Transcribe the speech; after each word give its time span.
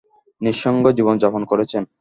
নিঃসঙ্গ 0.41 0.83
জীবনযাপন 0.97 1.41
করেছেন। 1.45 1.83